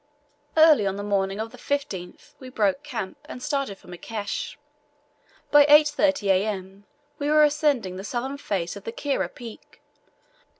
[0.57, 4.55] Early on the morning of the 15th we broke camp and started for Mikeseh.
[5.51, 6.85] By 8.30 A.M.
[7.19, 9.79] we were ascending the southern face of the Kira Peak.